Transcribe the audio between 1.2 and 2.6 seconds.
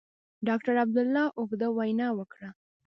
اوږده وینا وکړه.